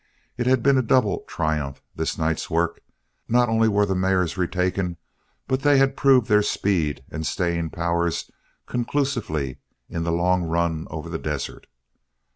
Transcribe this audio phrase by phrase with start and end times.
[0.35, 2.81] It had been a double triumph, this night's work.
[3.27, 4.97] Not only were the mares retaken,
[5.47, 8.31] but they had proved their speed and staying powers
[8.65, 9.59] conclusively
[9.89, 11.67] in the long run over the desert.